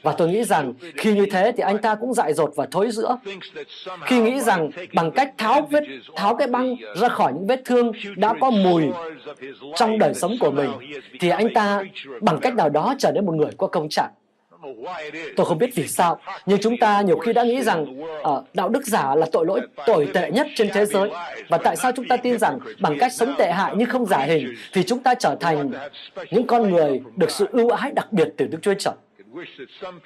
[0.03, 2.91] Và tôi nghĩ rằng khi như thế thì anh ta cũng dại dột và thối
[2.91, 3.17] giữa.
[4.05, 5.83] Khi nghĩ rằng bằng cách tháo vết,
[6.15, 8.83] tháo cái băng ra khỏi những vết thương đã có mùi
[9.75, 10.71] trong đời sống của mình,
[11.19, 11.83] thì anh ta
[12.21, 14.11] bằng cách nào đó trở nên một người có công trạng.
[15.35, 18.69] Tôi không biết vì sao, nhưng chúng ta nhiều khi đã nghĩ rằng uh, đạo
[18.69, 21.09] đức giả là tội lỗi tồi tệ nhất trên thế giới.
[21.49, 24.17] Và tại sao chúng ta tin rằng bằng cách sống tệ hại nhưng không giả
[24.17, 25.71] hình thì chúng ta trở thành
[26.31, 28.93] những con người được sự ưu ái đặc biệt từ Đức Chúa Trời?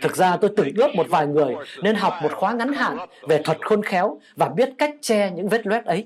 [0.02, 3.42] Thực ra tôi tưởng ước một vài người nên học một khóa ngắn hạn về
[3.44, 6.06] thuật khôn khéo và biết cách che những vết loét ấy.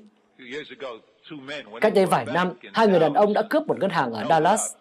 [1.82, 4.74] Cách đây vài năm, hai người đàn ông đã cướp một ngân hàng ở Dallas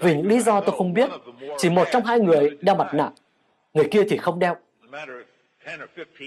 [0.00, 1.10] vì những lý do tôi không biết,
[1.58, 3.10] chỉ một trong hai người đeo mặt nạ,
[3.74, 4.56] người kia thì không đeo.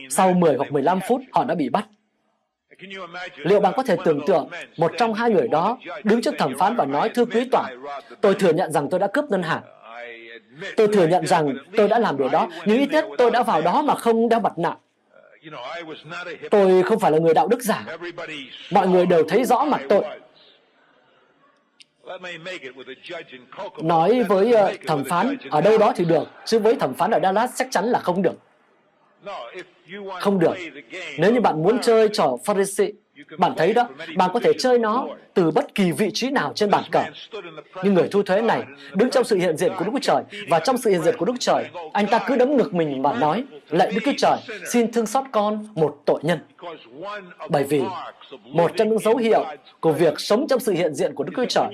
[0.09, 1.85] Sau 10 hoặc 15 phút, họ đã bị bắt.
[3.35, 6.75] Liệu bạn có thể tưởng tượng một trong hai người đó đứng trước thẩm phán
[6.75, 7.69] và nói, thưa quý tòa,
[8.21, 9.61] tôi thừa nhận rằng tôi đã cướp ngân hàng.
[10.77, 13.61] Tôi thừa nhận rằng tôi đã làm điều đó, nhưng ít nhất tôi đã vào
[13.61, 14.77] đó mà không đeo mặt nạ.
[16.51, 17.85] Tôi không phải là người đạo đức giả.
[18.71, 20.03] Mọi người đều thấy rõ mặt tôi.
[23.81, 27.19] Nói với uh, thẩm phán ở đâu đó thì được, chứ với thẩm phán ở
[27.23, 28.35] Dallas chắc chắn là không được.
[30.19, 30.53] Không được.
[31.17, 32.89] Nếu như bạn muốn chơi trò Pharisee,
[33.37, 36.69] bạn thấy đó, bạn có thể chơi nó từ bất kỳ vị trí nào trên
[36.69, 37.03] bàn cờ.
[37.83, 40.59] Nhưng người thu thuế này đứng trong sự hiện diện của Đức Chúa Trời và
[40.59, 43.13] trong sự hiện diện của Đức Chúa Trời, anh ta cứ đấm ngực mình và
[43.13, 44.37] nói, lạy Đức Chúa Trời,
[44.71, 46.39] xin thương xót con một tội nhân.
[47.49, 47.81] Bởi vì
[48.43, 49.45] một trong những dấu hiệu
[49.79, 51.65] của việc sống trong sự hiện diện của Đức Chúa Trời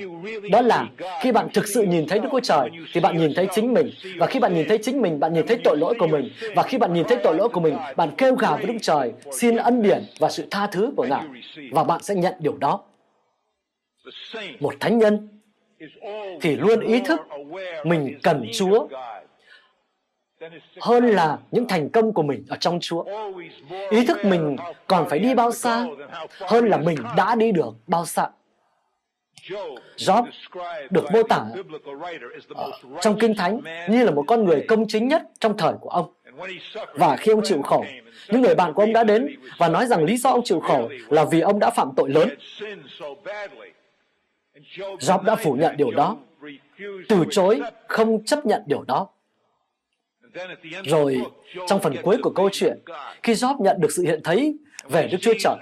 [0.51, 0.87] đó là
[1.21, 3.89] khi bạn thực sự nhìn thấy Đức Chúa Trời thì bạn nhìn thấy chính mình
[4.17, 6.63] và khi bạn nhìn thấy chính mình bạn nhìn thấy tội lỗi của mình và
[6.63, 9.55] khi bạn nhìn thấy tội lỗi của mình bạn kêu gào với Đức Trời xin
[9.55, 11.23] ân điển và sự tha thứ của Ngài
[11.71, 12.79] và bạn sẽ nhận điều đó.
[14.59, 15.27] Một thánh nhân
[16.41, 17.21] thì luôn ý thức
[17.83, 18.87] mình cần Chúa
[20.81, 23.05] hơn là những thành công của mình ở trong Chúa.
[23.89, 24.55] Ý thức mình
[24.87, 25.85] còn phải đi bao xa
[26.39, 28.27] hơn là mình đã đi được bao xa.
[29.97, 30.25] Job
[30.89, 31.45] được mô tả
[33.01, 36.13] trong Kinh Thánh như là một con người công chính nhất trong thời của ông.
[36.93, 37.85] Và khi ông chịu khổ,
[38.29, 40.89] những người bạn của ông đã đến và nói rằng lý do ông chịu khổ
[41.09, 42.29] là vì ông đã phạm tội lớn.
[44.99, 46.17] Job đã phủ nhận điều đó,
[47.09, 49.07] từ chối không chấp nhận điều đó.
[50.85, 51.21] Rồi,
[51.67, 52.79] trong phần cuối của câu chuyện,
[53.23, 54.57] khi Job nhận được sự hiện thấy
[54.89, 55.55] về Đức Chúa Trời,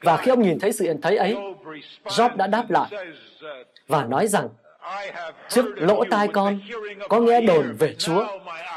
[0.00, 1.36] và khi ông nhìn thấy sự hiện thấy ấy,
[2.04, 2.90] Job đã đáp lại
[3.88, 4.48] và nói rằng,
[5.48, 6.60] trước lỗ tai con
[7.08, 8.26] có nghe đồn về Chúa,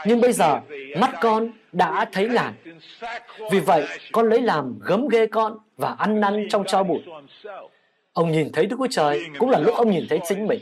[0.05, 0.59] nhưng bây giờ
[0.97, 2.53] mắt con đã thấy Ngài.
[3.51, 7.01] Vì vậy, con lấy làm gấm ghê con và ăn năn trong cho bụi.
[8.13, 10.59] Ông nhìn thấy Đức Chúa Trời cũng là lúc ông nhìn thấy chính mình.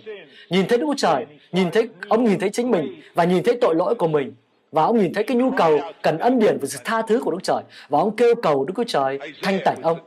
[0.49, 3.57] Nhìn thấy Đức Chúa Trời, nhìn thấy ông nhìn thấy chính mình và nhìn thấy
[3.61, 4.33] tội lỗi của mình
[4.71, 7.31] và ông nhìn thấy cái nhu cầu cần ân điển và sự tha thứ của
[7.31, 7.63] Đức Trời.
[7.89, 9.99] Và ông kêu cầu Đức Chúa Trời thanh tẩy ông.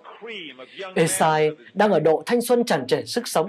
[0.95, 3.49] Esai đang ở độ thanh xuân tràn trề sức sống,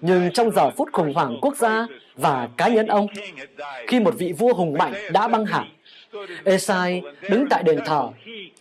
[0.00, 3.06] nhưng trong giờ phút khủng hoảng quốc gia và cá nhân ông,
[3.86, 5.64] khi một vị vua hùng mạnh đã băng hà,
[6.44, 8.08] Esai đứng tại đền thờ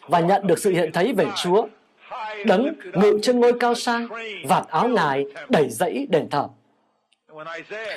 [0.07, 1.67] và nhận được sự hiện thấy về Chúa,
[2.45, 4.07] đấng ngự trên ngôi cao sang,
[4.47, 6.47] vạt áo ngài đẩy dãy đền thờ.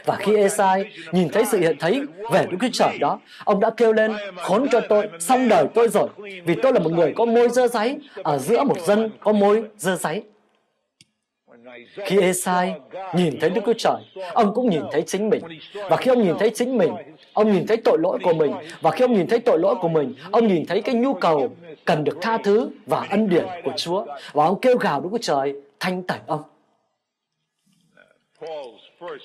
[0.04, 2.02] Và khi Esai nhìn thấy sự hiện thấy
[2.32, 5.88] về Đức Chúa Trời đó, ông đã kêu lên, khốn cho tôi, xong đời tôi
[5.88, 6.08] rồi,
[6.44, 9.64] vì tôi là một người có môi dơ giấy, ở giữa một dân có môi
[9.76, 10.22] dơ giấy.
[12.04, 12.74] Khi Esai
[13.14, 14.02] nhìn thấy Đức Chúa Trời,
[14.34, 15.42] ông cũng nhìn thấy chính mình.
[15.90, 16.92] Và khi ông nhìn thấy chính mình,
[17.32, 18.52] ông nhìn thấy tội lỗi của mình.
[18.80, 21.56] Và khi ông nhìn thấy tội lỗi của mình, ông nhìn thấy cái nhu cầu
[21.84, 24.04] cần được tha thứ và ân điển của Chúa.
[24.32, 26.42] Và ông kêu gào Đức Chúa Trời thanh tẩy ông.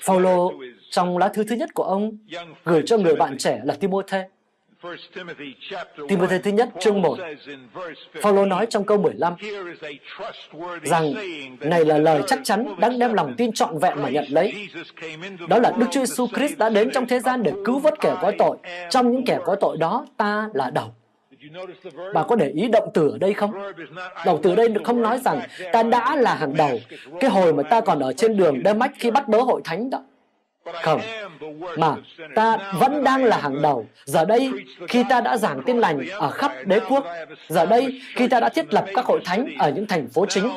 [0.03, 0.53] Phaolô
[0.89, 2.17] trong lá thư thứ nhất của ông
[2.65, 4.23] gửi cho người bạn trẻ là Timôthê.
[6.07, 7.17] Timôthê thứ nhất chương 1
[8.21, 9.33] Phaolô nói trong câu 15
[10.83, 11.13] rằng
[11.59, 14.69] này là lời chắc chắn đáng đem lòng tin trọn vẹn mà nhận lấy.
[15.49, 18.15] Đó là Đức Chúa Giêsu Christ đã đến trong thế gian để cứu vớt kẻ
[18.21, 18.57] có tội.
[18.89, 20.93] Trong những kẻ có tội đó ta là đầu.
[22.13, 23.51] Bà có để ý động từ ở đây không?
[24.25, 25.39] Động từ đây không nói rằng
[25.73, 26.79] ta đã là hàng đầu.
[27.19, 30.03] Cái hồi mà ta còn ở trên đường Đê-mách khi bắt bớ hội thánh đó.
[30.83, 31.01] Không,
[31.77, 31.95] mà
[32.35, 33.85] ta vẫn đang là hàng đầu.
[34.05, 34.51] Giờ đây,
[34.87, 37.05] khi ta đã giảng tin lành ở khắp đế quốc,
[37.47, 40.49] giờ đây, khi ta đã thiết lập các hội thánh ở những thành phố chính,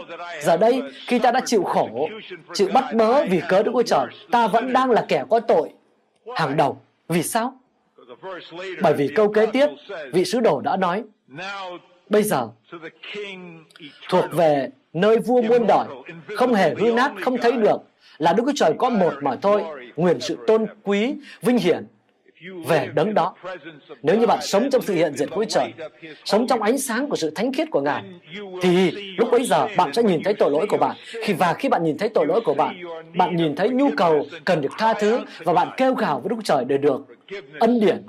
[0.43, 2.09] giờ đây, khi ta đã chịu khổ,
[2.55, 5.71] chịu bắt bớ vì cớ Đức Chúa Trời, ta vẫn đang là kẻ có tội
[6.37, 6.81] hàng đầu.
[7.09, 7.60] Vì sao?
[8.83, 9.67] Bởi vì câu kế tiếp,
[10.13, 11.03] vị sứ đồ đã nói,
[12.09, 12.49] bây giờ
[14.09, 15.87] thuộc về nơi vua muôn đời,
[16.37, 17.77] không hề hư nát, không thấy được,
[18.19, 19.63] là Đức Chúa Trời có một mà thôi,
[19.97, 21.87] nguyện sự tôn quý, vinh hiển
[22.67, 23.35] về đấng đó.
[24.03, 25.73] Nếu như bạn sống trong sự hiện diện của Trời,
[26.25, 28.03] sống trong ánh sáng của sự thánh khiết của Ngài,
[28.63, 30.97] thì lúc bấy giờ bạn sẽ nhìn thấy tội lỗi của bạn.
[31.23, 32.83] Khi và khi bạn nhìn thấy tội lỗi của bạn,
[33.15, 36.37] bạn nhìn thấy nhu cầu cần được tha thứ và bạn kêu gào với Đức
[36.45, 37.07] Trời để được
[37.61, 38.07] ân điển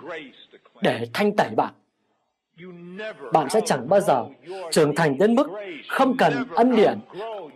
[0.81, 1.73] để thanh tẩy bạn.
[3.33, 4.25] Bạn sẽ chẳng bao giờ
[4.71, 5.47] trưởng thành đến mức
[5.87, 6.99] không cần ân điển.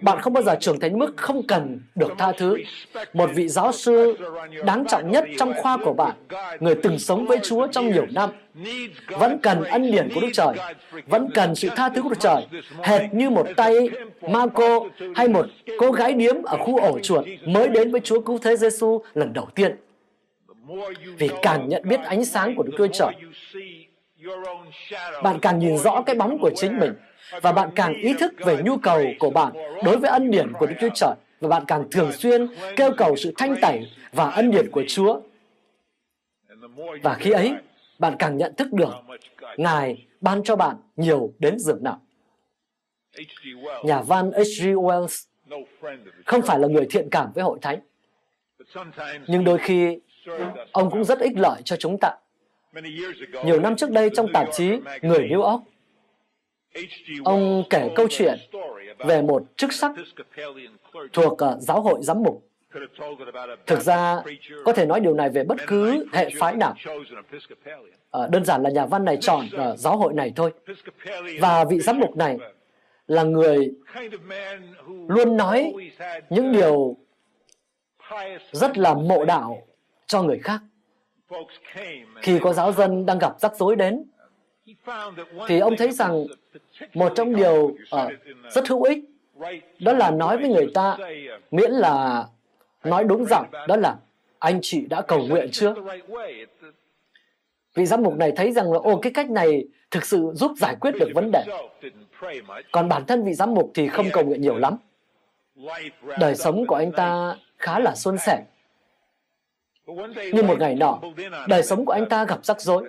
[0.01, 2.57] Bạn không bao giờ trưởng thành đến mức không cần được tha thứ.
[3.13, 4.17] Một vị giáo sư
[4.65, 6.15] đáng trọng nhất trong khoa của bạn,
[6.59, 8.29] người từng sống với Chúa trong nhiều năm,
[9.07, 10.57] vẫn cần ân điển của Đức Trời,
[11.05, 12.47] vẫn cần sự tha thứ của Đức Trời,
[12.83, 13.89] hệt như một tay
[14.21, 14.79] Marco
[15.15, 15.45] hay một
[15.79, 19.33] cô gái điếm ở khu ổ chuột mới đến với Chúa Cứu Thế Giêsu lần
[19.33, 19.75] đầu tiên.
[21.17, 23.13] Vì càng nhận biết ánh sáng của Đức Chúa Trời,
[25.23, 26.93] bạn càng nhìn rõ cái bóng của chính mình
[27.41, 30.65] và bạn càng ý thức về nhu cầu của bạn đối với ân điển của
[30.65, 34.51] Đức Chúa Trời và bạn càng thường xuyên kêu cầu sự thanh tẩy và ân
[34.51, 35.21] điển của Chúa.
[37.03, 37.53] Và khi ấy,
[37.99, 38.93] bạn càng nhận thức được
[39.57, 42.01] Ngài ban cho bạn nhiều đến dường nào.
[43.83, 44.67] Nhà văn H.G.
[44.67, 45.25] Wells
[46.25, 47.79] không phải là người thiện cảm với hội thánh,
[49.27, 49.99] nhưng đôi khi
[50.71, 52.11] ông cũng rất ích lợi cho chúng ta.
[53.45, 54.69] Nhiều năm trước đây trong tạp chí
[55.01, 55.63] Người New York,
[57.23, 58.39] ông kể câu chuyện
[58.97, 59.91] về một chức sắc
[61.13, 62.47] thuộc ờ, giáo hội giám mục.
[63.65, 64.23] Thực ra,
[64.65, 66.75] có thể nói điều này về bất cứ hệ phái nào.
[68.11, 70.51] À, đơn giản là nhà văn này chọn ờ, giáo hội này thôi.
[71.39, 72.37] Và vị giám mục này
[73.07, 73.71] là người
[75.07, 75.73] luôn nói
[76.29, 76.97] những điều
[78.51, 79.61] rất là mộ đạo
[80.07, 80.61] cho người khác.
[82.21, 84.03] Khi có giáo dân đang gặp rắc rối đến
[85.47, 86.25] thì ông thấy rằng
[86.93, 88.11] một trong điều uh,
[88.51, 88.99] rất hữu ích
[89.79, 90.97] đó là nói với người ta
[91.51, 92.25] miễn là
[92.83, 93.95] nói đúng giọng đó là
[94.39, 95.73] anh chị đã cầu nguyện chưa?
[97.73, 100.75] vị giám mục này thấy rằng là ô cái cách này thực sự giúp giải
[100.79, 101.45] quyết được vấn đề.
[102.71, 104.77] Còn bản thân vị giám mục thì không cầu nguyện nhiều lắm.
[106.19, 108.43] đời sống của anh ta khá là suôn sẻ
[110.33, 110.99] nhưng một ngày nọ,
[111.47, 112.83] đời sống của anh ta gặp rắc rối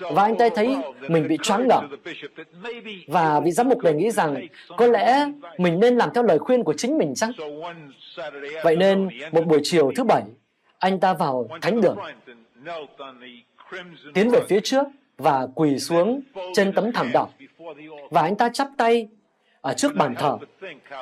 [0.00, 0.76] và anh ta thấy
[1.08, 1.84] mình bị choáng ngợp.
[3.06, 4.46] Và vị giám mục này nghĩ rằng
[4.76, 5.26] có lẽ
[5.58, 7.32] mình nên làm theo lời khuyên của chính mình chăng?
[8.64, 10.22] Vậy nên một buổi chiều thứ bảy,
[10.78, 11.98] anh ta vào thánh đường,
[14.14, 14.86] tiến về phía trước
[15.18, 16.20] và quỳ xuống
[16.54, 17.28] trên tấm thảm đỏ.
[18.10, 19.08] Và anh ta chắp tay
[19.60, 20.38] ở trước bàn thờ.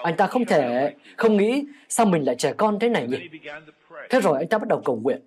[0.02, 3.18] Anh ta không thể không nghĩ sao mình lại trẻ con thế này nhỉ?
[4.10, 5.20] Thế rồi anh ta bắt đầu cầu nguyện.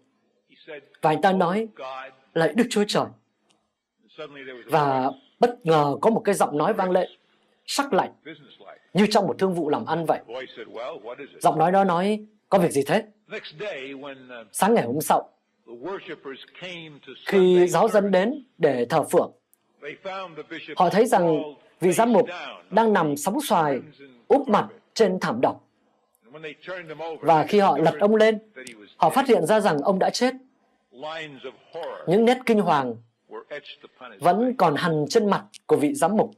[1.01, 1.67] Và anh ta nói,
[2.33, 3.05] lạy Đức Chúa Trời.
[4.65, 7.09] Và bất ngờ có một cái giọng nói vang lên,
[7.65, 8.11] sắc lạnh,
[8.93, 10.19] như trong một thương vụ làm ăn vậy.
[11.39, 13.03] Giọng nói đó nói, có việc gì thế?
[14.51, 15.29] Sáng ngày hôm sau,
[17.25, 19.31] Khi giáo dân đến để thờ phượng,
[20.75, 21.41] họ thấy rằng
[21.79, 22.27] vị giám mục
[22.69, 23.79] đang nằm sóng xoài,
[24.27, 25.55] úp mặt trên thảm đỏ.
[27.21, 28.39] Và khi họ lật ông lên,
[28.97, 30.33] họ phát hiện ra rằng ông đã chết.
[32.07, 32.95] Những nét kinh hoàng
[34.19, 36.31] vẫn còn hằn trên mặt của vị giám mục.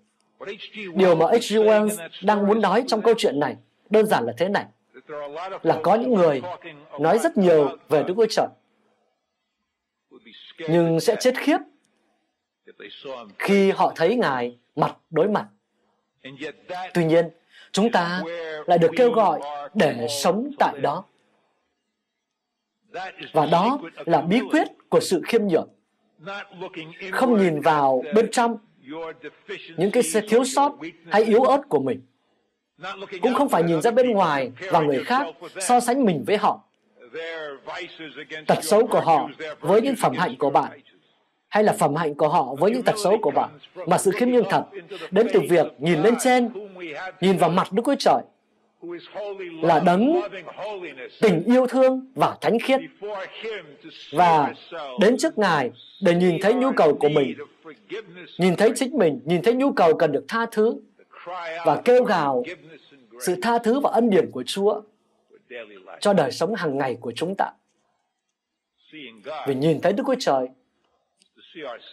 [0.93, 1.55] Điều mà H.G.
[1.55, 3.55] Wells đang muốn nói trong câu chuyện này
[3.89, 4.65] đơn giản là thế này,
[5.61, 6.41] là có những người
[6.99, 8.47] nói rất nhiều về Đức Chúa Trời,
[10.69, 11.57] nhưng sẽ chết khiếp
[13.39, 15.47] khi họ thấy Ngài mặt đối mặt.
[16.93, 17.29] Tuy nhiên,
[17.75, 18.21] chúng ta
[18.65, 19.39] lại được kêu gọi
[19.73, 21.03] để sống tại đó.
[23.33, 25.69] Và đó là bí quyết của sự khiêm nhường.
[27.11, 28.57] Không nhìn vào bên trong
[29.77, 30.75] những cái thiếu sót
[31.11, 32.01] hay yếu ớt của mình.
[33.21, 35.27] Cũng không phải nhìn ra bên ngoài và người khác
[35.59, 36.63] so sánh mình với họ.
[38.47, 40.79] Tật xấu của họ với những phẩm hạnh của bạn
[41.55, 43.49] hay là phẩm hạnh của họ với những tật xấu của bạn,
[43.87, 44.63] mà sự khiêm nhường thật
[45.11, 46.49] đến từ việc nhìn lên trên,
[47.21, 48.21] nhìn vào mặt Đức Chúa Trời
[49.61, 50.21] là đấng
[51.21, 52.81] tình yêu thương và thánh khiết.
[54.11, 54.53] Và
[54.99, 57.37] đến trước Ngài để nhìn thấy nhu cầu của mình,
[58.37, 60.75] nhìn thấy chính mình, nhìn thấy nhu cầu cần được tha thứ
[61.65, 62.43] và kêu gào
[63.19, 64.81] sự tha thứ và ân điển của Chúa
[65.99, 67.51] cho đời sống hàng ngày của chúng ta.
[69.47, 70.47] Vì nhìn thấy Đức Chúa Trời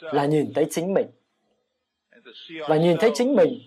[0.01, 1.07] là nhìn thấy chính mình.
[2.69, 3.59] Và nhìn thấy chính mình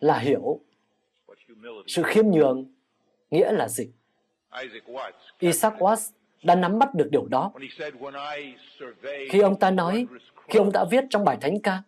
[0.00, 0.60] là hiểu
[1.86, 2.74] sự khiêm nhường,
[3.30, 3.90] nghĩa là gì?
[5.38, 7.52] Isaac Watts đã nắm bắt được điều đó.
[9.30, 10.06] Khi ông ta nói,
[10.48, 11.82] khi ông đã viết trong bài thánh ca,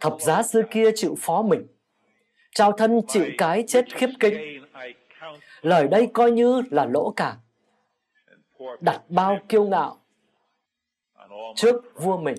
[0.00, 1.66] thập giá xưa kia chịu phó mình,
[2.54, 4.64] trao thân chịu cái chết khiếp kinh,
[5.60, 7.36] lời đây coi như là lỗ cả
[8.80, 9.98] đặt bao kiêu ngạo
[11.56, 12.36] trước vua mình.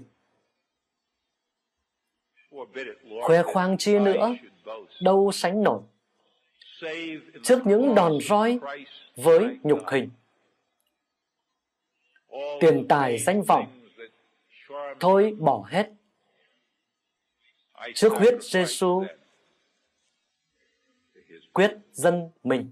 [3.24, 4.36] Khoe khoang chi nữa,
[5.02, 5.82] đâu sánh nổi.
[7.44, 8.60] Trước những đòn roi
[9.16, 10.10] với nhục hình.
[12.60, 13.82] Tiền tài danh vọng,
[15.00, 15.90] thôi bỏ hết.
[17.96, 19.04] Trước huyết Giêsu
[21.54, 22.72] quyết dân mình.